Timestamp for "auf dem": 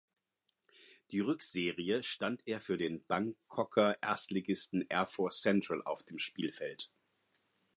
5.83-6.17